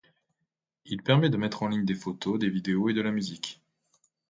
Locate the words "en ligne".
1.61-1.85